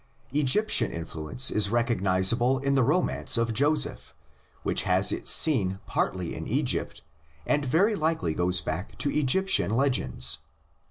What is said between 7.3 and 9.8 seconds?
and very likely goes back to Egyptian